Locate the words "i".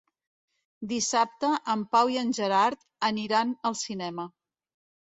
2.17-2.19